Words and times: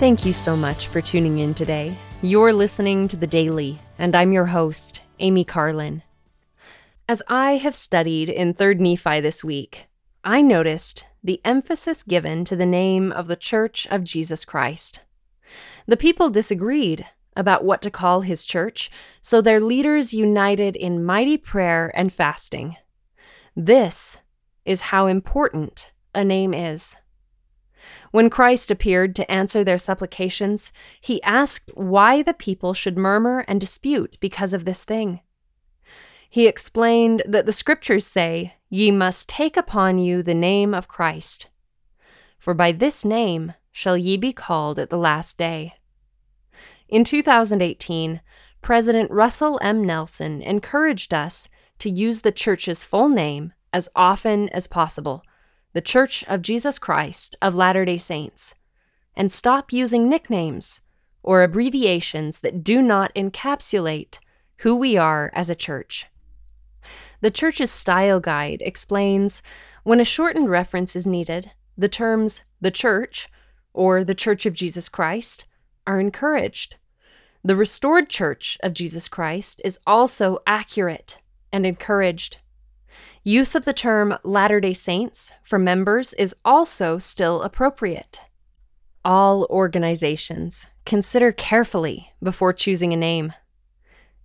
Thank 0.00 0.24
you 0.24 0.32
so 0.32 0.56
much 0.56 0.86
for 0.86 1.02
tuning 1.02 1.40
in 1.40 1.52
today. 1.52 1.94
You're 2.22 2.54
listening 2.54 3.06
to 3.08 3.18
The 3.18 3.26
Daily, 3.26 3.78
and 3.98 4.16
I'm 4.16 4.32
your 4.32 4.46
host, 4.46 5.02
Amy 5.18 5.44
Carlin. 5.44 6.02
As 7.06 7.22
I 7.28 7.58
have 7.58 7.76
studied 7.76 8.30
in 8.30 8.54
3rd 8.54 8.78
Nephi 8.80 9.20
this 9.20 9.44
week, 9.44 9.88
I 10.24 10.40
noticed 10.40 11.04
the 11.22 11.38
emphasis 11.44 12.02
given 12.02 12.46
to 12.46 12.56
the 12.56 12.64
name 12.64 13.12
of 13.12 13.26
the 13.26 13.36
Church 13.36 13.86
of 13.90 14.02
Jesus 14.02 14.46
Christ. 14.46 15.00
The 15.86 15.98
people 15.98 16.30
disagreed 16.30 17.04
about 17.36 17.62
what 17.62 17.82
to 17.82 17.90
call 17.90 18.22
his 18.22 18.46
church, 18.46 18.90
so 19.20 19.42
their 19.42 19.60
leaders 19.60 20.14
united 20.14 20.76
in 20.76 21.04
mighty 21.04 21.36
prayer 21.36 21.92
and 21.94 22.10
fasting. 22.10 22.78
This 23.54 24.18
is 24.64 24.80
how 24.80 25.08
important 25.08 25.90
a 26.14 26.24
name 26.24 26.54
is. 26.54 26.96
When 28.10 28.28
Christ 28.28 28.70
appeared 28.70 29.14
to 29.16 29.30
answer 29.30 29.62
their 29.62 29.78
supplications, 29.78 30.72
he 31.00 31.22
asked 31.22 31.70
why 31.74 32.22
the 32.22 32.34
people 32.34 32.74
should 32.74 32.98
murmur 32.98 33.44
and 33.46 33.60
dispute 33.60 34.16
because 34.20 34.52
of 34.52 34.64
this 34.64 34.82
thing. 34.82 35.20
He 36.28 36.46
explained 36.46 37.22
that 37.26 37.46
the 37.46 37.52
scriptures 37.52 38.06
say, 38.06 38.54
Ye 38.68 38.90
must 38.90 39.28
take 39.28 39.56
upon 39.56 39.98
you 39.98 40.22
the 40.22 40.34
name 40.34 40.74
of 40.74 40.88
Christ. 40.88 41.48
For 42.38 42.54
by 42.54 42.72
this 42.72 43.04
name 43.04 43.54
shall 43.72 43.96
ye 43.96 44.16
be 44.16 44.32
called 44.32 44.78
at 44.78 44.90
the 44.90 44.98
last 44.98 45.38
day. 45.38 45.74
In 46.88 47.04
2018, 47.04 48.20
President 48.62 49.10
Russell 49.10 49.58
M. 49.62 49.84
Nelson 49.84 50.42
encouraged 50.42 51.14
us 51.14 51.48
to 51.78 51.90
use 51.90 52.20
the 52.20 52.32
church's 52.32 52.82
full 52.82 53.08
name 53.08 53.52
as 53.72 53.88
often 53.94 54.48
as 54.50 54.66
possible 54.66 55.22
the 55.72 55.80
Church 55.80 56.24
of 56.28 56.42
Jesus 56.42 56.78
Christ 56.78 57.36
of 57.40 57.54
Latter 57.54 57.84
day 57.84 57.96
Saints, 57.96 58.54
and 59.16 59.30
stop 59.30 59.72
using 59.72 60.08
nicknames 60.08 60.80
or 61.22 61.42
abbreviations 61.42 62.40
that 62.40 62.64
do 62.64 62.82
not 62.82 63.14
encapsulate 63.14 64.18
who 64.58 64.74
we 64.74 64.96
are 64.96 65.30
as 65.34 65.48
a 65.48 65.54
church. 65.54 66.06
The 67.20 67.30
Church's 67.30 67.70
Style 67.70 68.20
Guide 68.20 68.62
explains 68.64 69.42
when 69.84 70.00
a 70.00 70.04
shortened 70.04 70.48
reference 70.48 70.96
is 70.96 71.06
needed, 71.06 71.52
the 71.76 71.88
terms 71.88 72.42
the 72.60 72.70
Church 72.70 73.28
or 73.72 74.04
the 74.04 74.14
Church 74.14 74.46
of 74.46 74.54
Jesus 74.54 74.88
Christ 74.88 75.44
are 75.86 76.00
encouraged. 76.00 76.76
The 77.44 77.56
restored 77.56 78.08
Church 78.08 78.58
of 78.62 78.74
Jesus 78.74 79.08
Christ 79.08 79.62
is 79.64 79.78
also 79.86 80.38
accurate 80.46 81.18
and 81.52 81.64
encouraged. 81.64 82.38
Use 83.22 83.54
of 83.54 83.64
the 83.64 83.72
term 83.72 84.16
Latter 84.24 84.60
day 84.60 84.72
Saints 84.72 85.32
for 85.42 85.58
members 85.58 86.12
is 86.14 86.34
also 86.44 86.98
still 86.98 87.42
appropriate. 87.42 88.20
All 89.04 89.46
organizations 89.50 90.68
consider 90.84 91.32
carefully 91.32 92.12
before 92.22 92.52
choosing 92.52 92.92
a 92.92 92.96
name. 92.96 93.32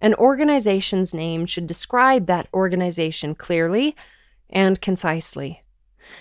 An 0.02 0.14
organization's 0.16 1.14
name 1.14 1.46
should 1.46 1.68
describe 1.68 2.28
that 2.28 2.48
organization 2.54 3.36
clearly 3.36 3.96
and 4.50 4.82
concisely. 4.82 5.64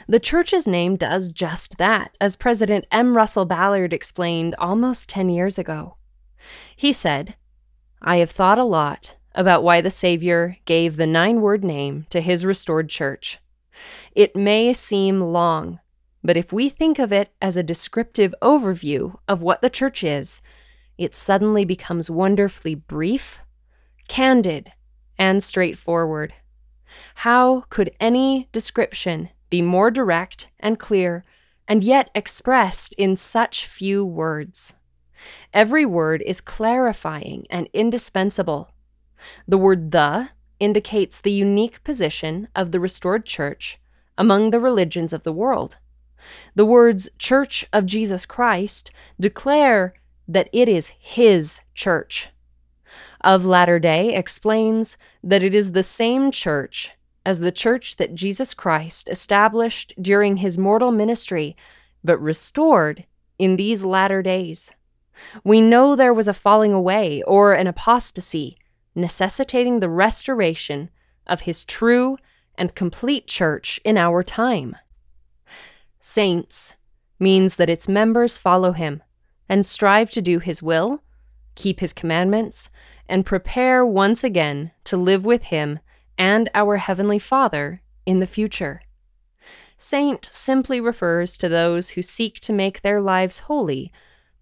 The 0.09 0.21
church's 0.21 0.67
name 0.67 0.97
does 0.97 1.31
just 1.31 1.77
that, 1.79 2.17
as 2.21 2.37
President 2.37 2.87
M. 2.91 3.17
Russell 3.17 3.45
Ballard 3.45 3.93
explained 3.93 4.55
almost 4.59 5.09
10 5.09 5.29
years 5.29 5.59
ago. 5.59 5.97
He 6.75 6.93
said, 6.93 7.35
I 8.01 8.17
have 8.17 8.31
thought 8.31 8.59
a 8.59 8.65
lot 8.65 9.17
about 9.35 9.63
why 9.63 9.81
the 9.81 9.91
Savior 9.91 10.57
gave 10.65 10.97
the 10.97 11.07
nine 11.07 11.41
word 11.41 11.65
name 11.65 12.07
to 12.11 12.21
his 12.21 12.45
restored 12.45 12.89
church. 12.89 13.39
It 14.15 14.37
may 14.37 14.73
seem 14.73 15.21
long, 15.21 15.81
but 16.23 16.37
if 16.37 16.53
we 16.53 16.69
think 16.69 16.99
of 16.99 17.13
it 17.13 17.33
as 17.43 17.57
a 17.57 17.63
descriptive 17.63 18.35
overview 18.41 19.17
of 19.29 19.43
what 19.43 19.61
the 19.61 19.71
church 19.71 20.05
is, 20.05 20.41
it 20.97 21.15
suddenly 21.15 21.65
becomes 21.65 22.09
wonderfully 22.09 22.75
brief, 22.75 23.41
candid, 24.09 24.73
and 25.19 25.43
straightforward. 25.43 26.33
How 27.17 27.65
could 27.71 27.91
any 27.99 28.49
description 28.53 29.31
be 29.51 29.61
more 29.63 29.91
direct 29.91 30.49
and 30.61 30.79
clear, 30.79 31.25
and 31.67 31.83
yet 31.83 32.11
expressed 32.15 32.95
in 32.95 33.17
such 33.17 33.67
few 33.67 34.05
words? 34.05 34.75
Every 35.53 35.87
word 35.87 36.23
is 36.23 36.41
clarifying 36.41 37.47
and 37.51 37.69
indispensable 37.73 38.71
the 39.47 39.59
word 39.59 39.91
the 39.91 40.31
indicates 40.61 41.21
the 41.21 41.33
unique 41.33 41.83
position 41.85 42.49
of 42.55 42.73
the 42.73 42.81
restored 42.81 43.27
church 43.27 43.79
among 44.17 44.51
the 44.51 44.61
religions 44.61 45.13
of 45.13 45.23
the 45.23 45.33
world. 45.33 45.77
The 46.55 46.65
words 46.65 47.09
Church 47.19 47.67
of 47.73 47.87
Jesus 47.87 48.25
Christ 48.25 48.91
declare 49.21 49.95
that 50.27 50.49
it 50.53 50.69
is 50.69 50.93
His 50.99 51.61
church. 51.75 52.29
Of 53.21 53.45
Latter 53.45 53.79
day 53.79 54.15
explains 54.15 54.97
that 55.23 55.43
it 55.43 55.55
is 55.55 55.73
the 55.73 55.83
same 55.83 56.31
church 56.31 56.93
as 57.27 57.41
the 57.41 57.53
church 57.53 57.97
that 57.97 58.15
Jesus 58.15 58.55
Christ 58.55 59.09
established 59.09 59.95
during 60.01 60.39
his 60.39 60.59
mortal 60.59 60.91
ministry, 60.91 61.57
but 62.03 62.19
restored 62.19 63.05
in 63.39 63.57
these 63.57 63.85
latter 63.85 64.23
days. 64.23 64.71
We 65.43 65.61
know 65.61 65.97
there 65.97 66.13
was 66.13 66.29
a 66.29 66.35
falling 66.35 66.73
away 66.73 67.23
or 67.23 67.55
an 67.55 67.67
apostasy 67.67 68.59
necessitating 68.95 69.81
the 69.81 69.89
restoration 69.89 70.91
of 71.27 71.43
his 71.43 71.65
true 71.65 72.17
and 72.57 72.75
complete 72.75 73.27
church 73.27 73.81
in 73.85 73.97
our 73.97 74.23
time. 74.23 74.77
Saints 76.01 76.75
means 77.19 77.57
that 77.57 77.71
its 77.71 77.89
members 77.89 78.37
follow 78.37 78.73
him 78.73 79.03
and 79.49 79.65
strive 79.65 80.11
to 80.11 80.23
do 80.23 80.39
his 80.39 80.63
will, 80.63 81.03
keep 81.55 81.81
his 81.81 81.93
commandments, 81.93 82.71
and 83.09 83.27
prepare 83.27 83.85
once 83.85 84.25
again 84.25 84.71
to 84.85 84.97
live 84.97 85.25
with 85.25 85.45
him 85.45 85.79
and 86.17 86.49
our 86.55 86.77
Heavenly 86.77 87.19
Father 87.19 87.83
in 88.07 88.21
the 88.21 88.27
future. 88.27 88.83
Saint 89.77 90.25
simply 90.33 90.81
refers 90.81 91.37
to 91.37 91.49
those 91.49 91.91
who 91.91 92.03
seek 92.03 92.41
to 92.41 92.53
make 92.53 92.81
their 92.81 93.01
lives 93.01 93.41
holy 93.41 93.93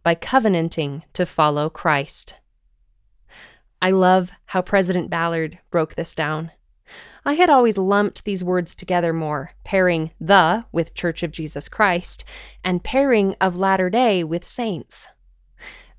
by 0.03 0.15
covenanting 0.15 1.03
to 1.15 1.25
follow 1.25 1.71
Christ. 1.71 2.35
I 3.83 3.91
love 3.91 4.31
how 4.47 4.63
President 4.63 5.11
Ballard 5.11 5.59
broke 5.73 5.97
this 5.97 6.15
down. 6.15 6.53
I 7.25 7.35
had 7.35 7.51
always 7.51 7.77
lumped 7.77 8.25
these 8.25 8.45
words 8.45 8.77
together 8.77 9.13
more, 9.13 9.55
pairing 9.65 10.13
the 10.21 10.65
with 10.71 10.95
Church 10.95 11.25
of 11.25 11.33
Jesus 11.33 11.69
Christ 11.69 12.25
and 12.63 12.85
pairing 12.85 13.35
of 13.41 13.57
Latter 13.57 13.91
day 13.91 14.23
with 14.23 14.45
saints. 14.45 15.09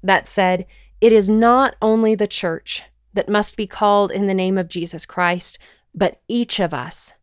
That 0.01 0.29
said, 0.29 0.65
it 1.01 1.11
is 1.11 1.29
not 1.29 1.75
only 1.81 2.15
the 2.15 2.25
church 2.25 2.83
that 3.13 3.27
must 3.27 3.57
be 3.57 3.67
called 3.67 4.11
in 4.11 4.27
the 4.27 4.33
name 4.33 4.57
of 4.57 4.69
Jesus 4.69 5.05
Christ, 5.05 5.59
but 5.93 6.21
each 6.29 6.61
of 6.61 6.73
us. 6.73 7.13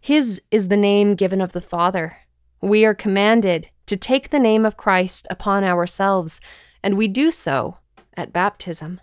His 0.00 0.40
is 0.52 0.68
the 0.68 0.76
name 0.76 1.16
given 1.16 1.40
of 1.40 1.50
the 1.50 1.60
Father. 1.60 2.18
We 2.60 2.84
are 2.84 2.94
commanded 2.94 3.68
to 3.86 3.96
take 3.96 4.30
the 4.30 4.38
name 4.38 4.64
of 4.64 4.76
Christ 4.76 5.26
upon 5.28 5.64
ourselves, 5.64 6.40
and 6.84 6.96
we 6.96 7.08
do 7.08 7.32
so 7.32 7.78
at 8.16 8.32
baptism. 8.32 9.00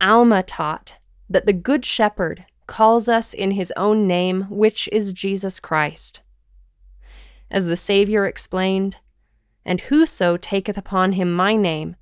Alma 0.00 0.42
taught 0.42 0.94
that 1.28 1.46
the 1.46 1.52
Good 1.52 1.84
Shepherd 1.84 2.46
calls 2.66 3.08
us 3.08 3.34
in 3.34 3.52
his 3.52 3.72
own 3.76 4.06
name, 4.06 4.42
which 4.48 4.88
is 4.92 5.12
Jesus 5.12 5.60
Christ. 5.60 6.20
As 7.50 7.66
the 7.66 7.76
Saviour 7.76 8.26
explained, 8.26 8.96
And 9.64 9.80
whoso 9.82 10.36
taketh 10.36 10.78
upon 10.78 11.12
him 11.12 11.32
my 11.32 11.56
name, 11.56 11.96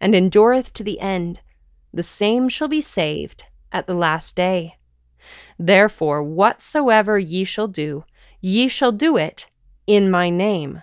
and 0.00 0.14
endureth 0.14 0.72
to 0.74 0.84
the 0.84 1.00
end, 1.00 1.40
the 1.92 2.02
same 2.02 2.48
shall 2.48 2.68
be 2.68 2.80
saved 2.80 3.44
at 3.72 3.86
the 3.86 3.94
last 3.94 4.36
day. 4.36 4.76
Therefore, 5.58 6.22
whatsoever 6.22 7.18
ye 7.18 7.44
shall 7.44 7.68
do, 7.68 8.04
ye 8.40 8.68
shall 8.68 8.92
do 8.92 9.16
it 9.16 9.48
in 9.86 10.10
my 10.10 10.30
name. 10.30 10.82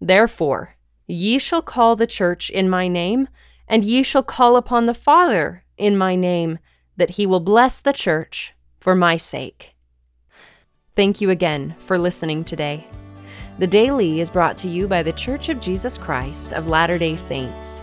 Therefore, 0.00 0.76
ye 1.06 1.38
shall 1.38 1.62
call 1.62 1.96
the 1.96 2.06
church 2.06 2.50
in 2.50 2.68
my 2.68 2.88
name, 2.88 3.28
and 3.66 3.84
ye 3.84 4.02
shall 4.02 4.22
call 4.22 4.56
upon 4.56 4.86
the 4.86 4.94
Father 4.94 5.64
in 5.78 5.96
my 5.96 6.14
name, 6.14 6.58
that 6.96 7.10
he 7.10 7.26
will 7.26 7.40
bless 7.40 7.80
the 7.80 7.92
church 7.92 8.54
for 8.80 8.94
my 8.94 9.16
sake. 9.16 9.74
Thank 10.96 11.20
you 11.20 11.30
again 11.30 11.76
for 11.86 11.98
listening 11.98 12.44
today. 12.44 12.86
The 13.58 13.66
Daily 13.66 14.20
is 14.20 14.30
brought 14.30 14.56
to 14.58 14.68
you 14.68 14.86
by 14.86 15.02
The 15.02 15.12
Church 15.12 15.48
of 15.48 15.60
Jesus 15.60 15.98
Christ 15.98 16.52
of 16.52 16.68
Latter 16.68 16.98
day 16.98 17.16
Saints. 17.16 17.82